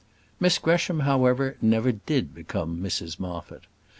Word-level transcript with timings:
Miss 0.39 0.57
Gresham, 0.57 1.01
however, 1.01 1.57
never 1.61 1.91
did 1.91 2.33
become 2.33 2.81
Mrs 2.81 3.19
Moffat. 3.19 3.67